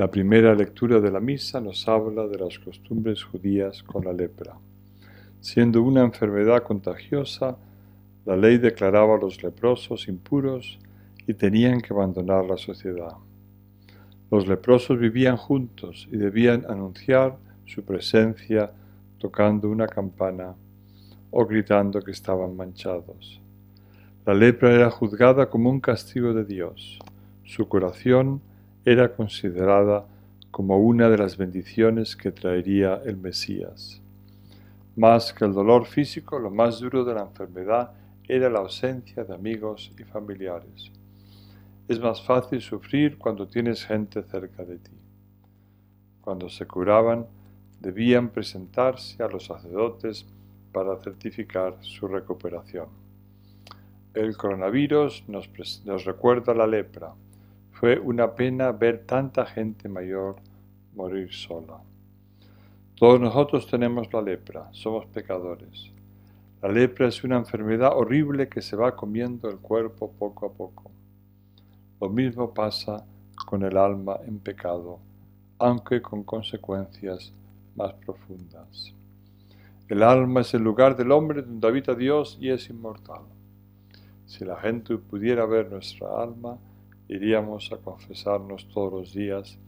La 0.00 0.10
primera 0.10 0.54
lectura 0.54 0.98
de 0.98 1.10
la 1.10 1.20
misa 1.20 1.60
nos 1.60 1.86
habla 1.86 2.26
de 2.26 2.38
las 2.38 2.58
costumbres 2.58 3.22
judías 3.22 3.82
con 3.82 4.06
la 4.06 4.14
lepra. 4.14 4.56
Siendo 5.40 5.82
una 5.82 6.00
enfermedad 6.00 6.62
contagiosa, 6.62 7.58
la 8.24 8.34
ley 8.34 8.56
declaraba 8.56 9.16
a 9.16 9.20
los 9.20 9.42
leprosos 9.42 10.08
impuros 10.08 10.78
y 11.26 11.34
tenían 11.34 11.82
que 11.82 11.92
abandonar 11.92 12.46
la 12.46 12.56
sociedad. 12.56 13.12
Los 14.30 14.48
leprosos 14.48 14.98
vivían 14.98 15.36
juntos 15.36 16.08
y 16.10 16.16
debían 16.16 16.64
anunciar 16.66 17.36
su 17.66 17.84
presencia 17.84 18.72
tocando 19.18 19.68
una 19.68 19.86
campana 19.86 20.54
o 21.30 21.44
gritando 21.44 22.00
que 22.00 22.12
estaban 22.12 22.56
manchados. 22.56 23.38
La 24.24 24.32
lepra 24.32 24.72
era 24.72 24.90
juzgada 24.90 25.50
como 25.50 25.68
un 25.68 25.78
castigo 25.78 26.32
de 26.32 26.46
Dios. 26.46 26.98
Su 27.44 27.68
curación 27.68 28.40
era 28.90 29.12
considerada 29.14 30.04
como 30.50 30.78
una 30.78 31.08
de 31.08 31.16
las 31.16 31.36
bendiciones 31.36 32.16
que 32.16 32.32
traería 32.32 33.00
el 33.04 33.16
Mesías. 33.18 34.02
Más 34.96 35.32
que 35.32 35.44
el 35.44 35.52
dolor 35.52 35.86
físico, 35.86 36.40
lo 36.40 36.50
más 36.50 36.80
duro 36.80 37.04
de 37.04 37.14
la 37.14 37.22
enfermedad 37.22 37.92
era 38.26 38.50
la 38.50 38.58
ausencia 38.58 39.22
de 39.22 39.32
amigos 39.32 39.92
y 39.96 40.02
familiares. 40.02 40.90
Es 41.86 42.00
más 42.00 42.20
fácil 42.20 42.60
sufrir 42.60 43.16
cuando 43.16 43.46
tienes 43.46 43.84
gente 43.84 44.24
cerca 44.24 44.64
de 44.64 44.78
ti. 44.78 44.98
Cuando 46.20 46.48
se 46.48 46.66
curaban, 46.66 47.26
debían 47.78 48.30
presentarse 48.30 49.22
a 49.22 49.28
los 49.28 49.44
sacerdotes 49.44 50.26
para 50.72 50.96
certificar 50.96 51.76
su 51.80 52.08
recuperación. 52.08 52.88
El 54.14 54.36
coronavirus 54.36 55.22
nos, 55.28 55.48
nos, 55.84 56.04
recuerda 56.04 56.54
la 56.54 56.66
lepra. 56.66 57.14
Fue 57.80 57.98
una 57.98 58.34
pena 58.34 58.72
ver 58.72 59.06
tanta 59.06 59.46
gente 59.46 59.88
mayor 59.88 60.36
morir 60.94 61.32
sola. 61.32 61.80
Todos 62.94 63.18
nosotros 63.18 63.66
tenemos 63.66 64.12
la 64.12 64.20
lepra, 64.20 64.68
somos 64.72 65.06
pecadores. 65.06 65.90
La 66.60 66.68
lepra 66.68 67.08
es 67.08 67.24
una 67.24 67.38
enfermedad 67.38 67.96
horrible 67.96 68.50
que 68.50 68.60
se 68.60 68.76
va 68.76 68.94
comiendo 68.94 69.48
el 69.48 69.56
cuerpo 69.60 70.12
poco 70.12 70.44
a 70.44 70.52
poco. 70.52 70.90
Lo 72.02 72.10
mismo 72.10 72.52
pasa 72.52 73.06
con 73.46 73.62
el 73.62 73.78
alma 73.78 74.18
en 74.26 74.40
pecado, 74.40 74.98
aunque 75.56 76.02
con 76.02 76.22
consecuencias 76.22 77.32
más 77.76 77.94
profundas. 77.94 78.94
El 79.88 80.02
alma 80.02 80.42
es 80.42 80.52
el 80.52 80.62
lugar 80.62 80.98
del 80.98 81.12
hombre 81.12 81.40
donde 81.40 81.66
habita 81.66 81.94
Dios 81.94 82.36
y 82.42 82.50
es 82.50 82.68
inmortal. 82.68 83.22
Si 84.26 84.44
la 84.44 84.56
gente 84.56 84.98
pudiera 84.98 85.46
ver 85.46 85.70
nuestra 85.70 86.22
alma, 86.22 86.58
iríamos 87.10 87.72
a 87.72 87.78
confesarnos 87.78 88.68
todos 88.68 88.92
los 88.92 89.12
días, 89.12 89.58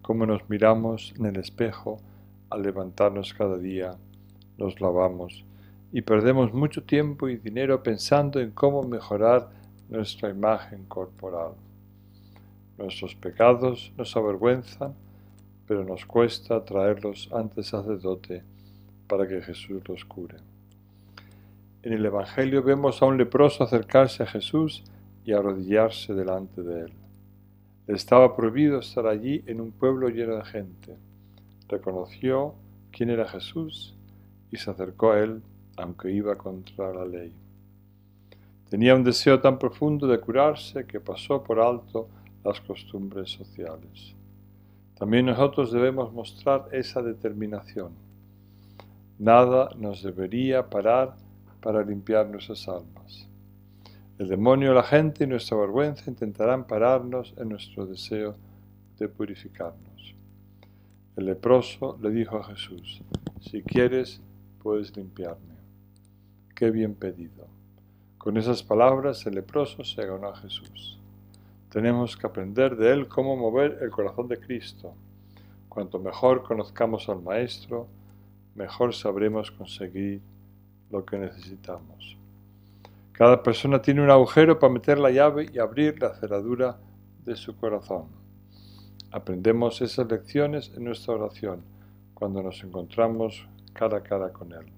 como 0.00 0.24
nos 0.24 0.48
miramos 0.48 1.12
en 1.18 1.26
el 1.26 1.36
espejo 1.36 2.00
al 2.48 2.62
levantarnos 2.62 3.34
cada 3.34 3.58
día, 3.58 3.96
nos 4.56 4.80
lavamos 4.80 5.44
y 5.92 6.00
perdemos 6.02 6.54
mucho 6.54 6.82
tiempo 6.82 7.28
y 7.28 7.36
dinero 7.36 7.82
pensando 7.82 8.40
en 8.40 8.52
cómo 8.52 8.82
mejorar 8.82 9.50
nuestra 9.90 10.30
imagen 10.30 10.86
corporal. 10.86 11.52
Nuestros 12.78 13.14
pecados 13.14 13.92
nos 13.98 14.16
avergüenzan, 14.16 14.94
pero 15.66 15.84
nos 15.84 16.06
cuesta 16.06 16.64
traerlos 16.64 17.28
ante 17.32 17.62
sacerdote 17.62 18.42
para 19.06 19.28
que 19.28 19.42
Jesús 19.42 19.82
los 19.86 20.06
cure. 20.06 20.36
En 21.82 21.92
el 21.92 22.06
Evangelio 22.06 22.62
vemos 22.62 23.02
a 23.02 23.06
un 23.06 23.18
leproso 23.18 23.64
acercarse 23.64 24.22
a 24.22 24.26
Jesús 24.26 24.82
y 25.24 25.32
arrodillarse 25.32 26.14
delante 26.14 26.62
de 26.62 26.80
él. 26.82 26.92
estaba 27.86 28.36
prohibido 28.36 28.78
estar 28.78 29.06
allí 29.06 29.42
en 29.46 29.60
un 29.60 29.72
pueblo 29.72 30.08
lleno 30.08 30.36
de 30.36 30.44
gente. 30.44 30.96
Reconoció 31.68 32.54
quién 32.92 33.10
era 33.10 33.26
Jesús 33.28 33.96
y 34.52 34.56
se 34.56 34.70
acercó 34.70 35.12
a 35.12 35.20
él 35.20 35.42
aunque 35.76 36.12
iba 36.12 36.36
contra 36.36 36.92
la 36.92 37.04
ley. 37.04 37.32
Tenía 38.68 38.94
un 38.94 39.02
deseo 39.02 39.40
tan 39.40 39.58
profundo 39.58 40.06
de 40.06 40.20
curarse 40.20 40.86
que 40.86 41.00
pasó 41.00 41.42
por 41.42 41.58
alto 41.58 42.08
las 42.44 42.60
costumbres 42.60 43.30
sociales. 43.30 44.14
También 44.96 45.26
nosotros 45.26 45.72
debemos 45.72 46.12
mostrar 46.12 46.68
esa 46.72 47.02
determinación. 47.02 47.92
Nada 49.18 49.70
nos 49.76 50.02
debería 50.02 50.68
parar 50.68 51.16
para 51.60 51.82
limpiar 51.82 52.28
nuestras 52.28 52.68
almas. 52.68 53.29
El 54.20 54.28
demonio, 54.28 54.74
la 54.74 54.82
gente 54.82 55.24
y 55.24 55.26
nuestra 55.26 55.56
vergüenza 55.56 56.10
intentarán 56.10 56.66
pararnos 56.66 57.32
en 57.38 57.48
nuestro 57.48 57.86
deseo 57.86 58.36
de 58.98 59.08
purificarnos. 59.08 60.14
El 61.16 61.24
leproso 61.24 61.98
le 62.02 62.10
dijo 62.10 62.36
a 62.36 62.44
Jesús, 62.44 63.00
si 63.40 63.62
quieres, 63.62 64.20
puedes 64.62 64.94
limpiarme. 64.94 65.54
Qué 66.54 66.70
bien 66.70 66.96
pedido. 66.96 67.46
Con 68.18 68.36
esas 68.36 68.62
palabras 68.62 69.24
el 69.24 69.36
leproso 69.36 69.84
se 69.84 70.04
ganó 70.04 70.28
a 70.28 70.36
Jesús. 70.36 70.98
Tenemos 71.70 72.14
que 72.14 72.26
aprender 72.26 72.76
de 72.76 72.92
él 72.92 73.08
cómo 73.08 73.36
mover 73.36 73.78
el 73.80 73.88
corazón 73.88 74.28
de 74.28 74.38
Cristo. 74.38 74.92
Cuanto 75.70 75.98
mejor 75.98 76.42
conozcamos 76.42 77.08
al 77.08 77.22
Maestro, 77.22 77.88
mejor 78.54 78.94
sabremos 78.94 79.50
conseguir 79.50 80.20
lo 80.90 81.06
que 81.06 81.16
necesitamos. 81.16 82.19
Cada 83.20 83.42
persona 83.42 83.82
tiene 83.82 84.00
un 84.00 84.08
agujero 84.08 84.58
para 84.58 84.72
meter 84.72 84.98
la 84.98 85.10
llave 85.10 85.50
y 85.52 85.58
abrir 85.58 86.00
la 86.00 86.14
cerradura 86.14 86.78
de 87.22 87.36
su 87.36 87.54
corazón. 87.54 88.06
Aprendemos 89.10 89.82
esas 89.82 90.10
lecciones 90.10 90.72
en 90.74 90.84
nuestra 90.84 91.16
oración 91.16 91.62
cuando 92.14 92.42
nos 92.42 92.64
encontramos 92.64 93.46
cara 93.74 93.98
a 93.98 94.02
cara 94.02 94.32
con 94.32 94.54
Él. 94.54 94.72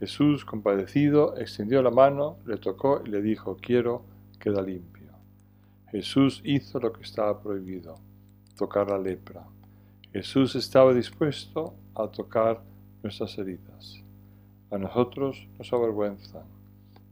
Jesús, 0.00 0.44
compadecido, 0.44 1.36
extendió 1.36 1.82
la 1.82 1.92
mano, 1.92 2.38
le 2.46 2.56
tocó 2.56 3.00
y 3.06 3.10
le 3.10 3.22
dijo, 3.22 3.56
quiero, 3.62 4.02
queda 4.40 4.60
limpio. 4.60 5.12
Jesús 5.92 6.42
hizo 6.44 6.80
lo 6.80 6.92
que 6.92 7.02
estaba 7.02 7.40
prohibido, 7.40 7.94
tocar 8.58 8.90
la 8.90 8.98
lepra. 8.98 9.44
Jesús 10.12 10.56
estaba 10.56 10.92
dispuesto 10.92 11.74
a 11.94 12.08
tocar 12.08 12.60
nuestras 13.04 13.38
heridas. 13.38 14.02
A 14.72 14.78
nosotros 14.78 15.46
nos 15.60 15.72
avergüenzan, 15.72 16.58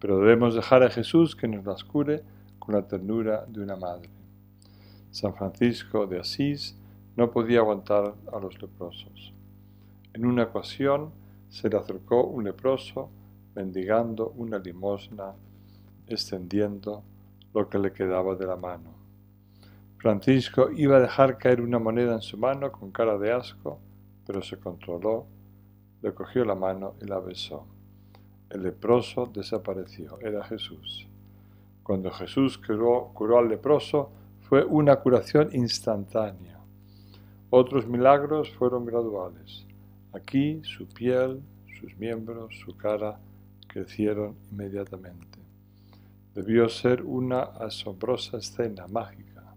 pero 0.00 0.18
debemos 0.18 0.54
dejar 0.54 0.82
a 0.82 0.90
Jesús 0.90 1.34
que 1.34 1.48
nos 1.48 1.64
las 1.64 1.84
cure 1.84 2.22
con 2.58 2.74
la 2.74 2.86
ternura 2.86 3.44
de 3.46 3.62
una 3.62 3.76
madre. 3.76 4.10
San 5.10 5.34
Francisco 5.34 6.06
de 6.06 6.20
Asís 6.20 6.76
no 7.16 7.30
podía 7.30 7.60
aguantar 7.60 8.14
a 8.32 8.38
los 8.38 8.60
leprosos. 8.60 9.32
En 10.12 10.26
una 10.26 10.44
ocasión, 10.44 11.10
se 11.48 11.68
le 11.68 11.76
acercó 11.76 12.24
un 12.24 12.44
leproso 12.44 13.10
mendigando 13.54 14.34
una 14.36 14.58
limosna, 14.58 15.34
extendiendo 16.06 17.02
lo 17.54 17.68
que 17.68 17.78
le 17.78 17.92
quedaba 17.92 18.34
de 18.34 18.46
la 18.46 18.56
mano. 18.56 18.90
Francisco 19.96 20.70
iba 20.70 20.98
a 20.98 21.00
dejar 21.00 21.38
caer 21.38 21.60
una 21.60 21.78
moneda 21.78 22.14
en 22.14 22.22
su 22.22 22.36
mano 22.36 22.70
con 22.70 22.92
cara 22.92 23.18
de 23.18 23.32
asco, 23.32 23.80
pero 24.26 24.42
se 24.42 24.58
controló, 24.58 25.26
le 26.02 26.12
cogió 26.14 26.44
la 26.44 26.54
mano 26.54 26.94
y 27.00 27.06
la 27.06 27.18
besó. 27.18 27.66
El 28.50 28.62
leproso 28.62 29.26
desapareció, 29.26 30.18
era 30.20 30.42
Jesús. 30.44 31.06
Cuando 31.82 32.10
Jesús 32.10 32.56
curó, 32.56 33.38
al 33.38 33.48
leproso, 33.48 34.10
fue 34.40 34.64
una 34.64 34.96
curación 34.96 35.50
instantánea. 35.52 36.58
Otros 37.50 37.86
milagros 37.86 38.50
fueron 38.50 38.86
graduales. 38.86 39.66
Aquí 40.14 40.62
su 40.64 40.86
piel, 40.86 41.42
sus 41.78 41.94
miembros, 41.98 42.54
su 42.64 42.74
cara 42.74 43.18
crecieron 43.66 44.34
inmediatamente. 44.50 45.38
Debió 46.34 46.70
ser 46.70 47.02
una 47.02 47.40
asombrosa 47.40 48.38
escena 48.38 48.86
mágica. 48.86 49.54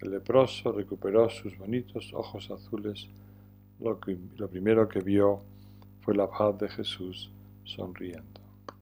El 0.00 0.10
leproso 0.10 0.72
recuperó 0.72 1.30
sus 1.30 1.56
bonitos 1.56 2.12
ojos 2.12 2.50
azules. 2.50 3.08
Lo, 3.80 3.98
lo 4.36 4.48
primero 4.48 4.86
que 4.88 5.00
vio 5.00 5.40
fue 6.02 6.14
la 6.14 6.28
paz 6.28 6.58
de 6.58 6.68
Jesús 6.68 7.30
sonriendo. 7.76 8.39